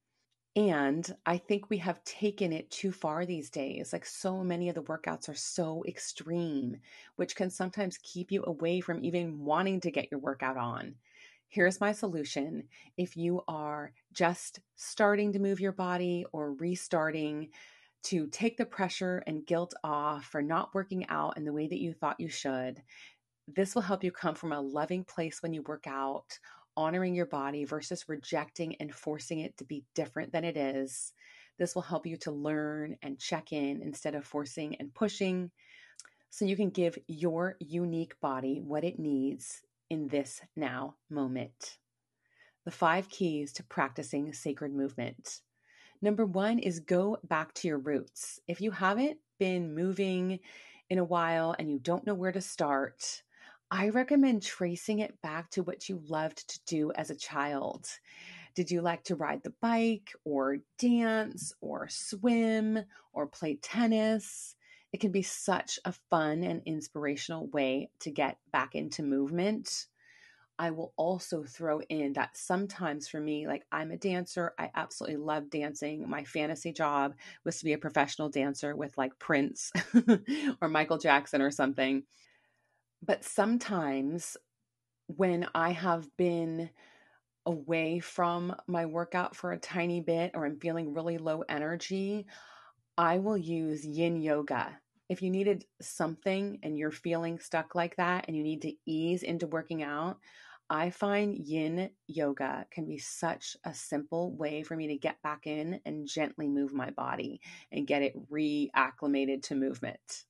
And 0.56 1.14
I 1.26 1.36
think 1.36 1.68
we 1.68 1.76
have 1.78 2.02
taken 2.04 2.50
it 2.50 2.70
too 2.70 2.90
far 2.90 3.26
these 3.26 3.50
days. 3.50 3.92
Like 3.92 4.06
so 4.06 4.42
many 4.42 4.70
of 4.70 4.74
the 4.74 4.82
workouts 4.82 5.28
are 5.28 5.34
so 5.34 5.84
extreme, 5.86 6.78
which 7.16 7.36
can 7.36 7.50
sometimes 7.50 7.98
keep 8.02 8.32
you 8.32 8.42
away 8.46 8.80
from 8.80 9.04
even 9.04 9.44
wanting 9.44 9.80
to 9.82 9.90
get 9.90 10.10
your 10.10 10.18
workout 10.18 10.56
on. 10.56 10.94
Here's 11.48 11.80
my 11.80 11.92
solution. 11.92 12.64
If 12.96 13.16
you 13.16 13.42
are 13.46 13.92
just 14.14 14.60
starting 14.76 15.32
to 15.34 15.38
move 15.38 15.60
your 15.60 15.72
body 15.72 16.24
or 16.32 16.54
restarting, 16.54 17.50
to 18.04 18.28
take 18.28 18.56
the 18.56 18.64
pressure 18.64 19.22
and 19.26 19.46
guilt 19.46 19.74
off 19.82 20.26
for 20.26 20.40
not 20.40 20.72
working 20.72 21.08
out 21.08 21.36
in 21.36 21.44
the 21.44 21.52
way 21.52 21.66
that 21.66 21.80
you 21.80 21.92
thought 21.92 22.20
you 22.20 22.28
should, 22.28 22.80
this 23.48 23.74
will 23.74 23.82
help 23.82 24.04
you 24.04 24.12
come 24.12 24.36
from 24.36 24.52
a 24.52 24.60
loving 24.60 25.02
place 25.02 25.42
when 25.42 25.52
you 25.52 25.62
work 25.62 25.86
out 25.88 26.38
honoring 26.76 27.14
your 27.14 27.26
body 27.26 27.64
versus 27.64 28.08
rejecting 28.08 28.76
and 28.76 28.94
forcing 28.94 29.40
it 29.40 29.56
to 29.58 29.64
be 29.64 29.84
different 29.94 30.32
than 30.32 30.44
it 30.44 30.56
is. 30.56 31.12
This 31.58 31.74
will 31.74 31.82
help 31.82 32.06
you 32.06 32.16
to 32.18 32.30
learn 32.30 32.96
and 33.02 33.18
check 33.18 33.52
in 33.52 33.80
instead 33.82 34.14
of 34.14 34.24
forcing 34.24 34.76
and 34.76 34.92
pushing 34.92 35.50
so 36.30 36.44
you 36.44 36.56
can 36.56 36.70
give 36.70 36.98
your 37.06 37.56
unique 37.60 38.20
body 38.20 38.60
what 38.60 38.84
it 38.84 38.98
needs 38.98 39.62
in 39.88 40.08
this 40.08 40.40
now 40.54 40.96
moment. 41.08 41.78
The 42.64 42.70
five 42.70 43.08
keys 43.08 43.52
to 43.54 43.62
practicing 43.62 44.32
sacred 44.32 44.74
movement. 44.74 45.40
Number 46.02 46.26
one 46.26 46.58
is 46.58 46.80
go 46.80 47.16
back 47.24 47.54
to 47.54 47.68
your 47.68 47.78
roots. 47.78 48.38
If 48.46 48.60
you 48.60 48.70
haven't 48.70 49.18
been 49.38 49.74
moving 49.74 50.40
in 50.90 50.98
a 50.98 51.04
while 51.04 51.54
and 51.58 51.70
you 51.70 51.78
don't 51.78 52.06
know 52.06 52.14
where 52.14 52.32
to 52.32 52.40
start, 52.40 53.22
I 53.70 53.88
recommend 53.88 54.42
tracing 54.42 55.00
it 55.00 55.20
back 55.22 55.50
to 55.50 55.62
what 55.62 55.88
you 55.88 56.00
loved 56.08 56.48
to 56.48 56.60
do 56.66 56.92
as 56.92 57.10
a 57.10 57.16
child. 57.16 57.88
Did 58.54 58.70
you 58.70 58.80
like 58.80 59.02
to 59.04 59.16
ride 59.16 59.42
the 59.42 59.54
bike 59.60 60.12
or 60.24 60.58
dance 60.78 61.52
or 61.60 61.88
swim 61.88 62.84
or 63.12 63.26
play 63.26 63.56
tennis? 63.56 64.54
It 64.92 65.00
can 65.00 65.10
be 65.10 65.22
such 65.22 65.80
a 65.84 65.92
fun 65.92 66.44
and 66.44 66.62
inspirational 66.64 67.48
way 67.48 67.90
to 68.00 68.10
get 68.10 68.38
back 68.52 68.74
into 68.76 69.02
movement. 69.02 69.86
I 70.58 70.70
will 70.70 70.94
also 70.96 71.42
throw 71.42 71.80
in 71.80 72.14
that 72.14 72.36
sometimes 72.36 73.08
for 73.08 73.20
me, 73.20 73.46
like 73.46 73.66
I'm 73.70 73.90
a 73.90 73.98
dancer, 73.98 74.54
I 74.58 74.70
absolutely 74.74 75.18
love 75.18 75.50
dancing. 75.50 76.08
My 76.08 76.24
fantasy 76.24 76.72
job 76.72 77.14
was 77.44 77.58
to 77.58 77.64
be 77.66 77.74
a 77.74 77.78
professional 77.78 78.30
dancer 78.30 78.74
with 78.74 78.96
like 78.96 79.18
Prince 79.18 79.70
or 80.62 80.68
Michael 80.68 80.98
Jackson 80.98 81.42
or 81.42 81.50
something. 81.50 82.04
But 83.02 83.24
sometimes 83.24 84.36
when 85.06 85.46
I 85.54 85.70
have 85.70 86.08
been 86.16 86.70
away 87.44 88.00
from 88.00 88.54
my 88.66 88.86
workout 88.86 89.36
for 89.36 89.52
a 89.52 89.58
tiny 89.58 90.00
bit 90.00 90.32
or 90.34 90.44
I'm 90.44 90.58
feeling 90.58 90.94
really 90.94 91.18
low 91.18 91.42
energy, 91.48 92.26
I 92.98 93.18
will 93.18 93.36
use 93.36 93.86
yin 93.86 94.16
yoga 94.16 94.80
If 95.08 95.22
you 95.22 95.30
needed 95.30 95.64
something 95.80 96.58
and 96.62 96.76
you're 96.76 96.90
feeling 96.90 97.38
stuck 97.38 97.74
like 97.76 97.96
that 97.96 98.24
and 98.26 98.36
you 98.36 98.42
need 98.42 98.62
to 98.62 98.72
ease 98.86 99.22
into 99.22 99.46
working 99.46 99.82
out, 99.84 100.18
I 100.68 100.90
find 100.90 101.36
yin 101.36 101.90
yoga 102.08 102.66
can 102.72 102.88
be 102.88 102.98
such 102.98 103.56
a 103.64 103.72
simple 103.72 104.34
way 104.34 104.64
for 104.64 104.74
me 104.74 104.88
to 104.88 104.96
get 104.96 105.22
back 105.22 105.46
in 105.46 105.80
and 105.84 106.08
gently 106.08 106.48
move 106.48 106.72
my 106.72 106.90
body 106.90 107.40
and 107.70 107.86
get 107.86 108.02
it 108.02 108.14
reacclimated 108.30 109.42
to 109.44 109.54
movement. 109.54 110.24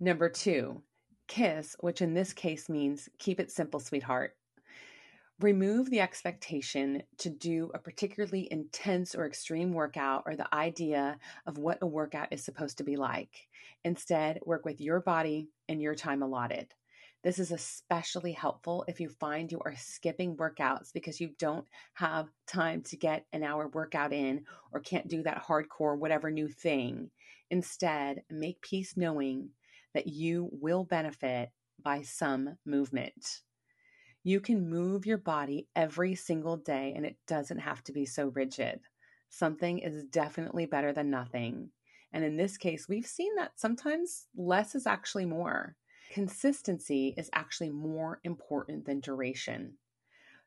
Number 0.00 0.30
two, 0.30 0.82
KISS, 1.28 1.76
which 1.80 2.02
in 2.02 2.14
this 2.14 2.32
case 2.32 2.68
means 2.68 3.08
keep 3.18 3.38
it 3.38 3.50
simple, 3.50 3.80
sweetheart. 3.80 4.32
Remove 5.40 5.88
the 5.88 6.00
expectation 6.00 7.04
to 7.18 7.30
do 7.30 7.70
a 7.72 7.78
particularly 7.78 8.48
intense 8.50 9.14
or 9.14 9.24
extreme 9.24 9.72
workout 9.72 10.24
or 10.26 10.34
the 10.34 10.52
idea 10.52 11.16
of 11.46 11.58
what 11.58 11.78
a 11.80 11.86
workout 11.86 12.32
is 12.32 12.44
supposed 12.44 12.78
to 12.78 12.84
be 12.84 12.96
like. 12.96 13.46
Instead, 13.84 14.40
work 14.44 14.64
with 14.64 14.80
your 14.80 15.00
body 15.00 15.48
and 15.68 15.80
your 15.80 15.94
time 15.94 16.22
allotted. 16.22 16.74
This 17.22 17.38
is 17.38 17.52
especially 17.52 18.32
helpful 18.32 18.84
if 18.88 19.00
you 19.00 19.08
find 19.08 19.50
you 19.50 19.60
are 19.64 19.74
skipping 19.76 20.36
workouts 20.36 20.92
because 20.92 21.20
you 21.20 21.30
don't 21.38 21.66
have 21.94 22.28
time 22.46 22.82
to 22.82 22.96
get 22.96 23.26
an 23.32 23.44
hour 23.44 23.68
workout 23.68 24.12
in 24.12 24.44
or 24.72 24.80
can't 24.80 25.08
do 25.08 25.22
that 25.24 25.44
hardcore, 25.44 25.98
whatever 25.98 26.30
new 26.30 26.48
thing. 26.48 27.10
Instead, 27.50 28.22
make 28.30 28.60
peace 28.60 28.96
knowing 28.96 29.50
that 29.98 30.06
you 30.06 30.48
will 30.52 30.84
benefit 30.84 31.50
by 31.82 32.02
some 32.02 32.56
movement. 32.64 33.40
You 34.22 34.38
can 34.38 34.70
move 34.70 35.06
your 35.06 35.18
body 35.18 35.66
every 35.74 36.14
single 36.14 36.56
day 36.56 36.92
and 36.94 37.04
it 37.04 37.16
doesn't 37.26 37.58
have 37.58 37.82
to 37.82 37.92
be 37.92 38.06
so 38.06 38.28
rigid. 38.28 38.78
Something 39.28 39.80
is 39.80 40.04
definitely 40.04 40.66
better 40.66 40.92
than 40.92 41.10
nothing. 41.10 41.70
And 42.12 42.22
in 42.22 42.36
this 42.36 42.56
case, 42.56 42.88
we've 42.88 43.08
seen 43.08 43.34
that 43.38 43.58
sometimes 43.58 44.28
less 44.36 44.76
is 44.76 44.86
actually 44.86 45.26
more. 45.26 45.74
Consistency 46.12 47.12
is 47.16 47.28
actually 47.32 47.70
more 47.70 48.20
important 48.22 48.86
than 48.86 49.00
duration. 49.00 49.78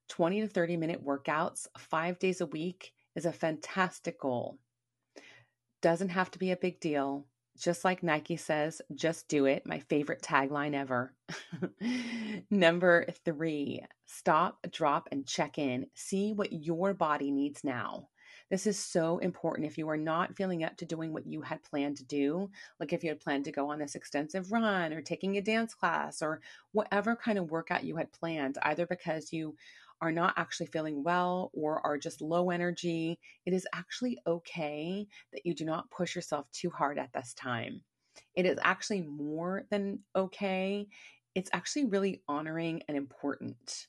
20 0.08 0.40
to 0.40 0.48
30 0.48 0.78
minute 0.78 1.06
workouts 1.06 1.68
five 1.78 2.20
days 2.20 2.40
a 2.40 2.46
week 2.46 2.94
is 3.18 3.26
a 3.26 3.34
fantastic 3.34 4.18
goal. 4.18 4.60
Doesn't 5.82 6.10
have 6.10 6.32
to 6.32 6.40
be 6.40 6.52
a 6.52 6.58
big 6.58 6.80
deal. 6.80 7.26
Just 7.62 7.86
like 7.86 8.02
Nike 8.02 8.38
says, 8.38 8.82
just 8.96 9.28
do 9.28 9.46
it. 9.46 9.68
My 9.68 9.78
favorite 9.78 10.24
tagline 10.24 10.74
ever. 10.74 11.14
Number 12.50 13.06
three, 13.24 13.84
stop, 14.08 14.58
drop, 14.72 15.08
and 15.12 15.28
check 15.28 15.60
in. 15.60 15.86
See 15.94 16.34
what 16.34 16.52
your 16.52 16.96
body 16.96 17.30
needs 17.30 17.64
now. 17.64 18.08
This 18.50 18.66
is 18.66 18.80
so 18.80 19.20
important 19.20 19.68
if 19.68 19.78
you 19.78 19.88
are 19.90 19.98
not 19.98 20.36
feeling 20.36 20.64
up 20.64 20.76
to 20.78 20.86
doing 20.86 21.14
what 21.14 21.28
you 21.28 21.42
had 21.42 21.64
planned 21.64 21.98
to 21.98 22.04
do, 22.04 22.50
like 22.80 22.94
if 22.94 23.04
you 23.04 23.10
had 23.10 23.20
planned 23.20 23.46
to 23.46 23.52
go 23.52 23.70
on 23.70 23.78
this 23.78 23.94
extensive 23.94 24.52
run 24.52 24.92
or 24.92 25.02
taking 25.02 25.38
a 25.38 25.42
dance 25.42 25.76
class 25.76 26.24
or 26.24 26.42
whatever 26.72 27.16
kind 27.16 27.38
of 27.38 27.52
workout 27.52 27.84
you 27.84 27.96
had 27.96 28.12
planned, 28.12 28.58
either 28.64 28.88
because 28.88 29.32
you 29.32 29.56
are 30.02 30.12
not 30.12 30.34
actually 30.38 30.68
feeling 30.68 31.04
well 31.04 31.52
or 31.54 31.86
are 31.86 31.98
just 31.98 32.22
low 32.22 32.50
energy, 32.50 33.20
it 33.46 33.54
is 33.54 33.68
actually 33.74 34.20
okay 34.26 35.08
that 35.32 35.46
you 35.46 35.54
do 35.54 35.66
not 35.66 35.92
push 35.92 36.16
yourself 36.16 36.52
too 36.52 36.70
hard 36.70 36.98
at 36.98 37.14
this 37.14 37.34
time. 37.34 37.84
It 38.36 38.46
is 38.46 38.60
actually 38.64 39.02
more 39.02 39.66
than 39.70 40.00
okay. 40.16 40.88
It's 41.36 41.50
actually 41.54 41.86
really 41.86 42.24
honoring 42.28 42.84
and 42.88 42.98
important. 42.98 43.88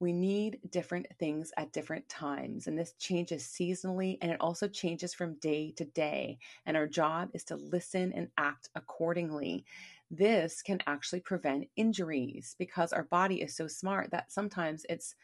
We 0.00 0.12
need 0.12 0.58
different 0.68 1.06
things 1.18 1.52
at 1.56 1.72
different 1.72 2.08
times, 2.08 2.66
and 2.66 2.76
this 2.76 2.94
changes 2.94 3.44
seasonally 3.44 4.18
and 4.20 4.32
it 4.32 4.40
also 4.40 4.66
changes 4.66 5.14
from 5.14 5.38
day 5.38 5.70
to 5.76 5.84
day. 5.84 6.38
And 6.66 6.76
our 6.76 6.88
job 6.88 7.30
is 7.34 7.44
to 7.44 7.56
listen 7.56 8.12
and 8.12 8.30
act 8.36 8.68
accordingly. 8.74 9.64
This 10.10 10.60
can 10.60 10.80
actually 10.86 11.20
prevent 11.20 11.70
injuries 11.76 12.56
because 12.58 12.92
our 12.92 13.04
body 13.04 13.40
is 13.42 13.54
so 13.56 13.68
smart 13.68 14.10
that 14.10 14.32
sometimes 14.32 14.84
it's 14.88 15.14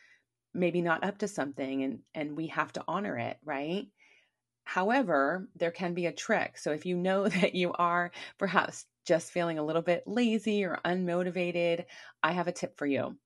maybe 0.55 0.83
not 0.83 1.05
up 1.05 1.19
to 1.19 1.29
something 1.29 1.83
and, 1.83 2.01
and 2.15 2.37
we 2.37 2.49
have 2.49 2.73
to 2.75 2.85
honor 2.89 3.17
it, 3.19 3.39
right? 3.45 3.89
However, 4.65 5.49
there 5.57 5.71
can 5.73 5.95
be 5.95 6.07
a 6.07 6.13
trick. 6.13 6.59
So 6.59 6.73
if 6.73 6.87
you 6.87 6.97
know 6.97 7.29
that 7.29 7.55
you 7.55 7.73
are 7.75 8.13
perhaps 8.39 8.87
just 9.07 9.33
feeling 9.33 9.59
a 9.59 9.65
little 9.65 9.83
bit 9.83 10.05
lazy 10.07 10.65
or 10.65 10.79
unmotivated, 10.85 11.87
I 12.23 12.33
have 12.33 12.49
a 12.49 12.53
tip 12.53 12.77
for 12.79 12.87
you 12.87 13.19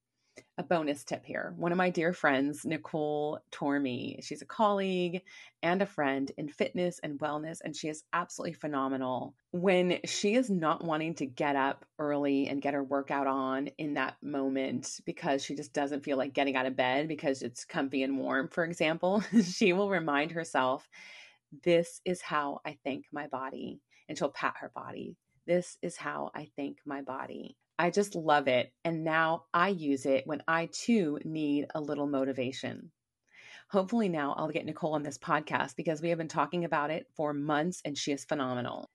a 0.58 0.62
bonus 0.62 1.02
tip 1.02 1.24
here. 1.24 1.54
One 1.56 1.72
of 1.72 1.78
my 1.78 1.88
dear 1.88 2.12
friends, 2.12 2.64
Nicole 2.64 3.38
Tormey, 3.50 4.22
she's 4.22 4.42
a 4.42 4.46
colleague 4.46 5.22
and 5.62 5.80
a 5.80 5.86
friend 5.86 6.30
in 6.36 6.48
fitness 6.48 7.00
and 7.02 7.18
wellness, 7.18 7.58
and 7.64 7.74
she 7.74 7.88
is 7.88 8.04
absolutely 8.12 8.52
phenomenal. 8.52 9.34
When 9.52 9.98
she 10.04 10.34
is 10.34 10.50
not 10.50 10.84
wanting 10.84 11.14
to 11.16 11.26
get 11.26 11.56
up 11.56 11.86
early 11.98 12.48
and 12.48 12.60
get 12.60 12.74
her 12.74 12.84
workout 12.84 13.26
on 13.26 13.68
in 13.78 13.94
that 13.94 14.16
moment 14.22 15.00
because 15.06 15.42
she 15.42 15.54
just 15.54 15.72
doesn't 15.72 16.04
feel 16.04 16.18
like 16.18 16.34
getting 16.34 16.56
out 16.56 16.66
of 16.66 16.76
bed 16.76 17.08
because 17.08 17.40
it's 17.40 17.64
comfy 17.64 18.02
and 18.02 18.18
warm, 18.18 18.48
for 18.48 18.64
example, 18.64 19.22
she 19.42 19.72
will 19.72 19.88
remind 19.88 20.32
herself, 20.32 20.86
This 21.64 22.00
is 22.04 22.20
how 22.20 22.60
I 22.66 22.76
thank 22.84 23.06
my 23.10 23.26
body. 23.28 23.80
And 24.08 24.18
she'll 24.18 24.30
pat 24.30 24.54
her 24.60 24.70
body. 24.74 25.16
This 25.46 25.78
is 25.80 25.96
how 25.96 26.30
I 26.34 26.50
thank 26.56 26.78
my 26.84 27.00
body. 27.00 27.56
I 27.78 27.90
just 27.90 28.14
love 28.14 28.48
it. 28.48 28.72
And 28.84 29.04
now 29.04 29.44
I 29.52 29.68
use 29.68 30.06
it 30.06 30.26
when 30.26 30.42
I 30.46 30.68
too 30.72 31.18
need 31.24 31.66
a 31.74 31.80
little 31.80 32.06
motivation. 32.06 32.90
Hopefully, 33.70 34.08
now 34.08 34.34
I'll 34.34 34.50
get 34.50 34.66
Nicole 34.66 34.94
on 34.94 35.02
this 35.02 35.18
podcast 35.18 35.76
because 35.76 36.02
we 36.02 36.10
have 36.10 36.18
been 36.18 36.28
talking 36.28 36.64
about 36.64 36.90
it 36.90 37.06
for 37.16 37.32
months 37.32 37.80
and 37.84 37.96
she 37.96 38.12
is 38.12 38.24
phenomenal. 38.24 38.86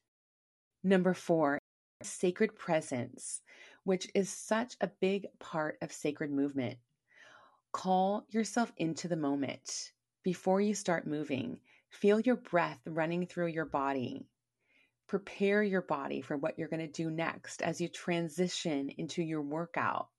Number 0.84 1.14
four, 1.14 1.60
sacred 2.04 2.56
presence, 2.56 3.42
which 3.84 4.08
is 4.14 4.30
such 4.30 4.76
a 4.80 4.92
big 5.02 5.26
part 5.40 5.78
of 5.82 5.92
sacred 5.92 6.32
movement. 6.32 6.78
Call 7.72 8.26
yourself 8.30 8.72
into 8.78 9.08
the 9.08 9.16
moment. 9.16 9.92
Before 10.24 10.62
you 10.62 10.76
start 10.76 11.08
moving, 11.08 11.60
feel 11.90 12.20
your 12.20 12.36
breath 12.36 12.80
running 12.86 13.26
through 13.26 13.48
your 13.48 13.66
body 13.66 14.28
prepare 15.08 15.64
your 15.64 15.82
body 15.82 16.22
for 16.22 16.38
what 16.38 16.58
you're 16.58 16.68
going 16.68 16.80
to 16.80 16.88
do 16.88 17.10
next 17.10 17.62
as 17.62 17.80
you 17.80 17.88
transition 17.88 18.90
into 18.98 19.24
your 19.24 19.42
workout. 19.42 20.10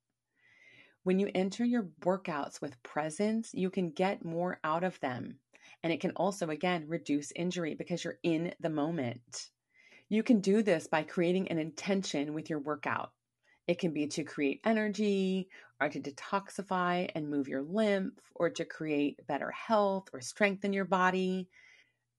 When 1.03 1.19
you 1.19 1.29
enter 1.33 1.63
your 1.63 1.89
workouts 2.01 2.61
with 2.61 2.81
presence, 2.83 3.51
you 3.53 3.69
can 3.69 3.91
get 3.91 4.25
more 4.25 4.59
out 4.63 4.83
of 4.83 4.99
them. 4.99 5.39
And 5.83 5.93
it 5.93 6.01
can 6.01 6.11
also, 6.11 6.49
again, 6.49 6.85
reduce 6.87 7.31
injury 7.35 7.75
because 7.75 8.03
you're 8.03 8.19
in 8.23 8.53
the 8.59 8.69
moment. 8.69 9.49
You 10.09 10.23
can 10.23 10.41
do 10.41 10.61
this 10.63 10.87
by 10.87 11.03
creating 11.03 11.49
an 11.49 11.59
intention 11.59 12.33
with 12.33 12.49
your 12.49 12.59
workout. 12.59 13.11
It 13.67 13.77
can 13.77 13.93
be 13.93 14.07
to 14.07 14.23
create 14.23 14.61
energy 14.65 15.47
or 15.79 15.89
to 15.89 16.01
detoxify 16.01 17.09
and 17.13 17.29
move 17.29 17.47
your 17.47 17.61
lymph 17.61 18.19
or 18.33 18.49
to 18.49 18.65
create 18.65 19.25
better 19.27 19.51
health 19.51 20.09
or 20.11 20.21
strengthen 20.21 20.73
your 20.73 20.85
body. 20.85 21.47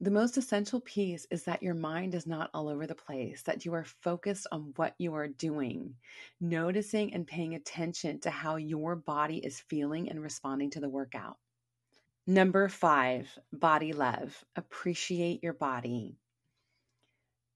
The 0.02 0.10
most 0.10 0.38
essential 0.38 0.80
piece 0.80 1.26
is 1.30 1.44
that 1.44 1.62
your 1.62 1.74
mind 1.74 2.14
is 2.14 2.26
not 2.26 2.48
all 2.54 2.70
over 2.70 2.86
the 2.86 2.94
place, 2.94 3.42
that 3.42 3.66
you 3.66 3.74
are 3.74 3.84
focused 3.84 4.46
on 4.50 4.72
what 4.76 4.94
you 4.96 5.14
are 5.14 5.28
doing, 5.28 5.94
noticing 6.40 7.12
and 7.12 7.26
paying 7.26 7.54
attention 7.54 8.18
to 8.20 8.30
how 8.30 8.56
your 8.56 8.96
body 8.96 9.36
is 9.36 9.60
feeling 9.60 10.08
and 10.08 10.22
responding 10.22 10.70
to 10.70 10.80
the 10.80 10.88
workout. 10.88 11.36
Number 12.26 12.68
five, 12.70 13.28
body 13.52 13.92
love. 13.92 14.42
Appreciate 14.56 15.42
your 15.42 15.52
body. 15.52 16.16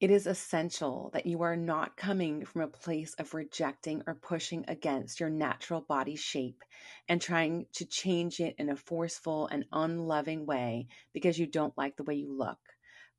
It 0.01 0.11
is 0.11 0.27
essential 0.27 1.11
that 1.13 1.25
you 1.25 1.43
are 1.43 1.57
not 1.57 1.97
coming 1.97 2.45
from 2.45 2.63
a 2.63 2.69
place 2.69 3.15
of 3.15 3.33
rejecting 3.33 4.03
or 4.07 4.17
pushing 4.17 4.65
against 4.67 5.21
your 5.21 5.31
natural 5.31 5.83
body 5.83 6.17
shape 6.17 6.65
and 7.09 7.23
trying 7.23 7.67
to 7.75 7.87
change 7.87 8.41
it 8.41 8.57
in 8.59 8.69
a 8.71 8.77
forceful 8.77 9.47
and 9.47 9.65
unloving 9.71 10.47
way 10.47 10.89
because 11.13 11.39
you 11.39 11.47
don't 11.47 11.79
like 11.79 11.97
the 11.97 12.03
way 12.03 12.17
you 12.17 12.37
look, 12.37 12.59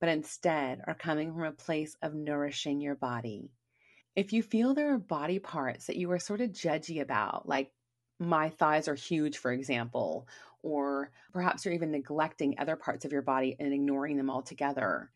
but 0.01 0.09
instead 0.09 0.81
are 0.85 0.93
coming 0.93 1.33
from 1.33 1.43
a 1.43 1.51
place 1.53 1.95
of 2.01 2.13
nourishing 2.13 2.81
your 2.81 2.95
body. 2.95 3.51
If 4.13 4.33
you 4.33 4.43
feel 4.43 4.73
there 4.73 4.93
are 4.93 4.99
body 4.99 5.39
parts 5.39 5.87
that 5.87 5.95
you 5.95 6.11
are 6.11 6.19
sort 6.19 6.41
of 6.41 6.51
judgy 6.51 7.01
about, 7.01 7.47
like 7.47 7.71
my 8.19 8.49
thighs 8.49 8.89
are 8.89 8.95
huge, 8.95 9.37
for 9.37 9.53
example, 9.53 10.27
or 10.61 11.11
perhaps 11.31 11.63
you're 11.63 11.73
even 11.73 11.91
neglecting 11.91 12.55
other 12.57 12.75
parts 12.75 13.05
of 13.05 13.13
your 13.13 13.21
body 13.21 13.55
and 13.59 13.73
ignoring 13.73 14.17
them 14.17 14.29
altogether 14.29 15.09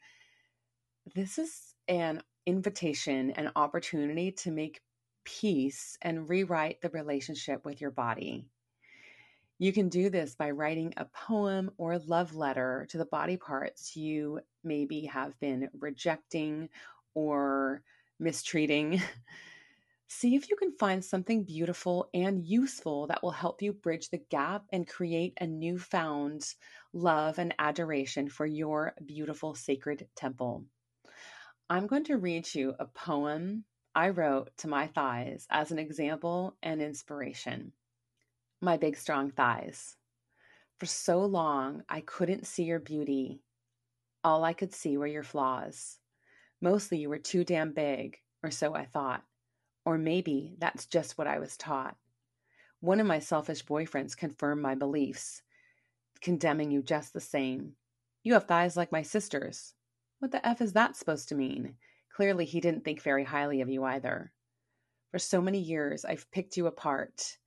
this 1.15 1.37
is 1.37 1.75
an 1.87 2.21
invitation, 2.45 3.31
an 3.31 3.51
opportunity 3.55 4.31
to 4.31 4.51
make 4.51 4.81
peace 5.23 5.97
and 6.01 6.29
rewrite 6.29 6.81
the 6.81 6.89
relationship 6.89 7.65
with 7.65 7.81
your 7.81 7.91
body. 7.91 8.45
You 9.57 9.73
can 9.73 9.89
do 9.89 10.09
this 10.09 10.35
by 10.35 10.51
writing 10.51 10.93
a 10.95 11.05
poem 11.05 11.71
or 11.77 11.99
love 11.99 12.33
letter 12.33 12.87
to 12.89 12.97
the 12.97 13.05
body 13.05 13.37
parts 13.37 13.95
you 13.95 14.39
maybe 14.63 15.05
have 15.05 15.37
been 15.39 15.69
rejecting 15.77 16.69
or 17.13 17.83
mistreating. 18.19 19.01
See 20.07 20.35
if 20.35 20.49
you 20.49 20.55
can 20.55 20.71
find 20.71 21.05
something 21.05 21.43
beautiful 21.43 22.09
and 22.13 22.43
useful 22.43 23.07
that 23.07 23.21
will 23.21 23.31
help 23.31 23.61
you 23.61 23.73
bridge 23.73 24.09
the 24.09 24.23
gap 24.31 24.63
and 24.71 24.87
create 24.87 25.33
a 25.39 25.45
newfound 25.45 26.55
love 26.93 27.37
and 27.37 27.53
adoration 27.59 28.27
for 28.27 28.45
your 28.45 28.95
beautiful 29.05 29.53
sacred 29.53 30.07
temple. 30.15 30.65
I'm 31.71 31.85
going 31.85 32.05
to 32.05 32.17
read 32.17 32.55
you 32.55 32.73
a 32.79 32.85
poem 32.85 33.63
I 33.93 34.09
wrote 34.09 34.49
to 34.57 34.67
my 34.67 34.87
thighs 34.87 35.45
as 35.51 35.71
an 35.71 35.77
example 35.77 36.57
and 36.63 36.81
inspiration. 36.81 37.73
My 38.59 38.75
big, 38.75 38.97
strong 38.97 39.29
thighs. 39.29 39.95
For 40.79 40.87
so 40.87 41.19
long, 41.19 41.83
I 41.87 42.01
couldn't 42.01 42.47
see 42.47 42.63
your 42.63 42.79
beauty. 42.79 43.43
All 44.23 44.43
I 44.43 44.53
could 44.53 44.73
see 44.73 44.97
were 44.97 45.05
your 45.05 45.21
flaws. 45.21 45.99
Mostly, 46.59 46.97
you 46.97 47.07
were 47.07 47.19
too 47.19 47.43
damn 47.43 47.71
big, 47.71 48.17
or 48.41 48.49
so 48.49 48.73
I 48.73 48.85
thought. 48.85 49.23
Or 49.85 49.99
maybe 49.99 50.55
that's 50.57 50.87
just 50.87 51.19
what 51.19 51.27
I 51.27 51.37
was 51.37 51.55
taught. 51.55 51.95
One 52.79 52.99
of 52.99 53.05
my 53.05 53.19
selfish 53.19 53.63
boyfriends 53.63 54.17
confirmed 54.17 54.63
my 54.63 54.73
beliefs, 54.73 55.43
condemning 56.19 56.71
you 56.71 56.81
just 56.81 57.13
the 57.13 57.21
same. 57.21 57.73
You 58.23 58.33
have 58.33 58.45
thighs 58.45 58.75
like 58.75 58.91
my 58.91 59.03
sister's. 59.03 59.75
What 60.19 60.31
the 60.31 60.45
F 60.45 60.61
is 60.61 60.73
that 60.73 60.97
supposed 60.97 61.29
to 61.29 61.35
mean? 61.35 61.75
Clearly, 62.11 62.43
he 62.43 62.59
didn't 62.59 62.83
think 62.83 63.01
very 63.01 63.23
highly 63.23 63.61
of 63.61 63.69
you 63.69 63.85
either. 63.85 64.33
For 65.11 65.19
so 65.19 65.41
many 65.41 65.59
years, 65.59 66.03
I've 66.03 66.29
picked 66.31 66.57
you 66.57 66.67
apart. 66.67 67.37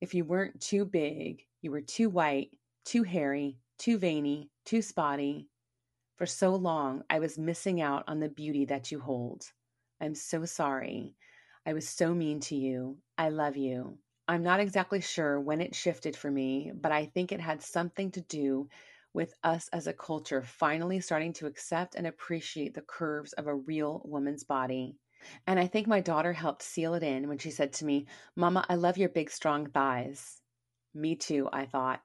If 0.00 0.14
you 0.14 0.24
weren't 0.24 0.60
too 0.60 0.84
big, 0.84 1.42
you 1.60 1.72
were 1.72 1.80
too 1.80 2.08
white, 2.08 2.50
too 2.84 3.02
hairy, 3.02 3.58
too 3.78 3.98
veiny, 3.98 4.50
too 4.64 4.80
spotty. 4.80 5.48
For 6.16 6.26
so 6.26 6.54
long, 6.54 7.02
I 7.10 7.18
was 7.18 7.36
missing 7.36 7.80
out 7.80 8.04
on 8.06 8.20
the 8.20 8.28
beauty 8.28 8.64
that 8.66 8.92
you 8.92 9.00
hold. 9.00 9.50
I'm 10.00 10.14
so 10.14 10.44
sorry. 10.44 11.16
I 11.66 11.72
was 11.72 11.88
so 11.88 12.14
mean 12.14 12.38
to 12.40 12.54
you. 12.54 12.98
I 13.18 13.30
love 13.30 13.56
you. 13.56 13.98
I'm 14.28 14.44
not 14.44 14.60
exactly 14.60 15.00
sure 15.00 15.40
when 15.40 15.60
it 15.60 15.74
shifted 15.74 16.16
for 16.16 16.30
me, 16.30 16.70
but 16.74 16.92
I 16.92 17.06
think 17.06 17.32
it 17.32 17.40
had 17.40 17.60
something 17.60 18.12
to 18.12 18.20
do 18.20 18.68
with 19.14 19.32
us 19.42 19.68
as 19.72 19.86
a 19.86 19.92
culture 19.92 20.42
finally 20.42 21.00
starting 21.00 21.32
to 21.32 21.46
accept 21.46 21.94
and 21.94 22.06
appreciate 22.06 22.74
the 22.74 22.82
curves 22.82 23.32
of 23.34 23.46
a 23.46 23.54
real 23.54 24.02
woman's 24.04 24.44
body. 24.44 24.96
And 25.46 25.58
I 25.58 25.66
think 25.66 25.86
my 25.86 26.00
daughter 26.00 26.34
helped 26.34 26.62
seal 26.62 26.94
it 26.94 27.02
in 27.02 27.28
when 27.28 27.38
she 27.38 27.50
said 27.50 27.72
to 27.74 27.86
me, 27.86 28.06
Mama, 28.36 28.66
I 28.68 28.74
love 28.74 28.98
your 28.98 29.08
big, 29.08 29.30
strong 29.30 29.70
thighs. 29.70 30.42
Me 30.92 31.16
too, 31.16 31.48
I 31.52 31.64
thought. 31.64 32.02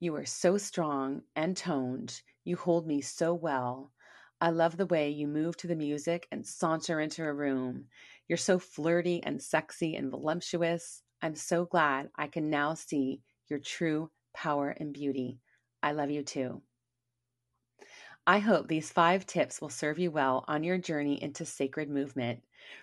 You 0.00 0.14
are 0.14 0.24
so 0.24 0.56
strong 0.56 1.22
and 1.34 1.56
toned. 1.56 2.22
You 2.44 2.56
hold 2.56 2.86
me 2.86 3.00
so 3.00 3.34
well. 3.34 3.92
I 4.40 4.50
love 4.50 4.76
the 4.76 4.86
way 4.86 5.10
you 5.10 5.26
move 5.26 5.56
to 5.58 5.66
the 5.66 5.74
music 5.74 6.28
and 6.30 6.46
saunter 6.46 7.00
into 7.00 7.24
a 7.24 7.32
room. 7.32 7.86
You're 8.28 8.36
so 8.36 8.60
flirty 8.60 9.20
and 9.24 9.42
sexy 9.42 9.96
and 9.96 10.10
voluptuous. 10.10 11.02
I'm 11.20 11.34
so 11.34 11.64
glad 11.64 12.10
I 12.16 12.28
can 12.28 12.48
now 12.48 12.74
see 12.74 13.22
your 13.48 13.58
true 13.58 14.10
power 14.32 14.70
and 14.70 14.92
beauty. 14.92 15.40
I 15.82 15.92
love 15.92 16.10
you 16.10 16.22
too. 16.22 16.62
I 18.26 18.40
hope 18.40 18.68
these 18.68 18.92
five 18.92 19.24
tips 19.24 19.58
will 19.58 19.70
serve 19.70 19.98
you 19.98 20.10
well 20.10 20.44
on 20.48 20.62
your 20.62 20.76
journey 20.76 21.22
into 21.22 21.46
sacred 21.46 21.88
movement. 21.88 22.42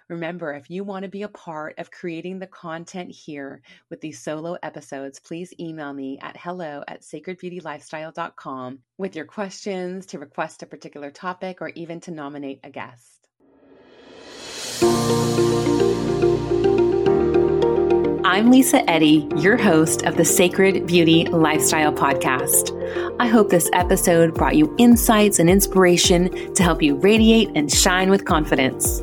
Remember, 0.09 0.53
if 0.55 0.71
you 0.71 0.83
want 0.83 1.03
to 1.03 1.09
be 1.09 1.21
a 1.21 1.27
part 1.27 1.77
of 1.77 1.91
creating 1.91 2.39
the 2.39 2.47
content 2.47 3.11
here 3.11 3.61
with 3.91 4.01
these 4.01 4.19
solo 4.19 4.57
episodes, 4.63 5.19
please 5.19 5.53
email 5.59 5.93
me 5.93 6.17
at 6.19 6.35
hello 6.35 6.83
at 6.87 7.03
sacredbeautylifestyle.com 7.03 8.79
with 8.97 9.15
your 9.15 9.25
questions, 9.25 10.07
to 10.07 10.17
request 10.17 10.63
a 10.63 10.65
particular 10.65 11.11
topic, 11.11 11.61
or 11.61 11.69
even 11.75 11.99
to 12.01 12.09
nominate 12.09 12.61
a 12.63 12.71
guest. 12.71 13.29
I'm 18.35 18.51
Lisa 18.51 18.87
Eddy, 18.89 19.29
your 19.37 19.55
host 19.55 20.03
of 20.03 20.17
the 20.17 20.25
Sacred 20.25 20.85
Beauty 20.87 21.23
Lifestyle 21.23 21.93
Podcast. 21.93 22.75
I 23.17 23.27
hope 23.27 23.49
this 23.49 23.69
episode 23.71 24.33
brought 24.33 24.57
you 24.57 24.75
insights 24.77 25.39
and 25.39 25.49
inspiration 25.49 26.53
to 26.53 26.61
help 26.61 26.81
you 26.81 26.95
radiate 26.95 27.49
and 27.55 27.71
shine 27.71 28.09
with 28.09 28.25
confidence. 28.25 28.99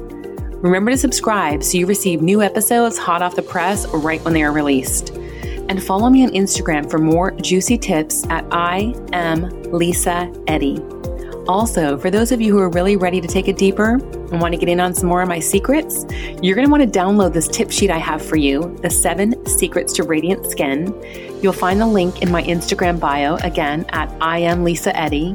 Remember 0.61 0.91
to 0.91 0.99
subscribe 0.99 1.63
so 1.63 1.79
you 1.79 1.87
receive 1.87 2.21
new 2.21 2.43
episodes 2.43 2.99
hot 2.99 3.23
off 3.23 3.35
the 3.35 3.41
press 3.41 3.87
right 3.87 4.23
when 4.23 4.35
they 4.35 4.43
are 4.43 4.53
released. 4.53 5.17
And 5.17 5.83
follow 5.83 6.11
me 6.11 6.25
on 6.25 6.31
Instagram 6.33 6.91
for 6.91 6.99
more 6.99 7.31
juicy 7.31 7.79
tips 7.79 8.27
at 8.29 8.45
I 8.51 8.95
am 9.15 9.49
Lisa 9.73 10.31
Eddy. 10.47 10.79
Also, 11.49 11.99
for 11.99 12.09
those 12.09 12.31
of 12.31 12.41
you 12.41 12.53
who 12.53 12.61
are 12.61 12.69
really 12.69 12.95
ready 12.95 13.21
to 13.21 13.27
take 13.27 13.49
it 13.49 13.57
deeper 13.57 13.95
and 13.95 14.41
want 14.41 14.55
to 14.55 14.59
get 14.59 14.69
in 14.69 14.79
on 14.79 14.95
some 14.95 15.09
more 15.09 15.23
of 15.23 15.29
my 15.29 15.41
secrets, 15.41 16.07
you're 16.41 16.55
going 16.55 16.67
to 16.67 16.71
want 16.71 16.83
to 16.83 16.99
download 16.99 17.33
this 17.33 17.49
tip 17.49 17.73
sheet 17.73 17.91
I 17.91 17.99
have 17.99 18.25
for 18.25 18.37
you 18.37 18.79
The 18.81 18.91
Seven 18.91 19.45
Secrets 19.47 19.93
to 19.95 20.05
Radiant 20.05 20.47
Skin. 20.47 20.95
You'll 21.43 21.53
find 21.53 21.81
the 21.81 21.87
link 21.87 22.23
in 22.23 22.31
my 22.31 22.45
Instagram 22.45 23.01
bio 23.01 23.37
again 23.37 23.85
at 23.89 24.09
I 24.21 24.39
am 24.39 24.63
Lisa 24.63 24.97
Eddy. 24.97 25.35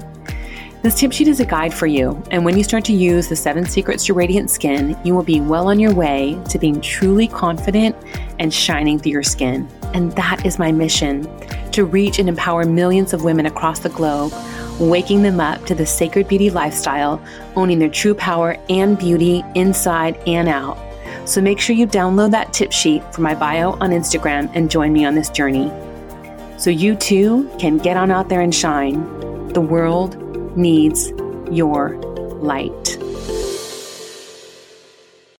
This 0.82 0.98
tip 0.98 1.12
sheet 1.12 1.28
is 1.28 1.42
a 1.42 1.46
guide 1.46 1.74
for 1.74 1.88
you, 1.88 2.24
and 2.32 2.46
when 2.46 2.58
you 2.58 2.64
start 2.64 2.86
to 2.86 2.94
use 2.94 3.28
the 3.28 3.36
seven 3.36 3.66
secrets 3.66 4.06
to 4.06 4.14
radiant 4.14 4.50
skin, 4.50 4.98
you 5.04 5.14
will 5.14 5.24
be 5.24 5.42
well 5.42 5.68
on 5.68 5.78
your 5.80 5.94
way 5.94 6.42
to 6.50 6.58
being 6.58 6.80
truly 6.80 7.28
confident 7.28 7.96
and 8.40 8.54
shining 8.54 8.98
through 8.98 9.12
your 9.12 9.24
skin. 9.24 9.68
And 9.94 10.14
that 10.14 10.46
is 10.46 10.58
my 10.58 10.72
mission 10.72 11.28
to 11.72 11.84
reach 11.84 12.20
and 12.20 12.30
empower 12.30 12.64
millions 12.64 13.12
of 13.12 13.26
women 13.26 13.46
across 13.48 13.80
the 13.80 13.90
globe 13.90 14.32
waking 14.80 15.22
them 15.24 15.40
up 15.40 15.66
to 15.66 15.76
the 15.76 15.86
sacred 15.86 16.28
beauty 16.28 16.50
lifestyle, 16.50 17.22
owning 17.56 17.80
their 17.80 17.90
true 17.90 18.14
power 18.14 18.58
and 18.70 18.98
beauty 18.98 19.44
inside 19.56 20.18
and 20.28 20.48
out. 20.48 20.78
So 21.26 21.42
make 21.42 21.60
sure 21.60 21.76
you 21.76 21.88
download 21.88 22.32
that 22.32 22.54
tip 22.54 22.72
sheet 22.72 23.04
from 23.14 23.24
my 23.24 23.36
bio 23.36 23.72
on 23.74 23.90
Instagram 23.90 24.50
and 24.54 24.72
join 24.72 24.94
me 24.94 25.06
on 25.06 25.16
this 25.16 25.30
journey. 25.30 25.72
So 26.58 26.70
you 26.70 26.96
too 26.96 27.50
can 27.60 27.78
get 27.78 27.98
on 27.98 28.12
out 28.12 28.30
there 28.30 28.42
and 28.42 28.54
shine. 28.54 29.50
The 29.54 29.62
world 29.62 30.18
needs 30.58 31.12
your 31.52 31.96
light. 32.42 32.98